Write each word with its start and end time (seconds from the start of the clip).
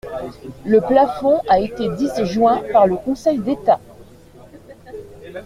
Le 0.65 0.81
plafond 0.81 1.43
a 1.47 1.59
été 1.59 1.87
disjoint 1.95 2.63
par 2.73 2.87
le 2.87 2.95
Conseil 2.95 3.37
d’État. 3.37 3.79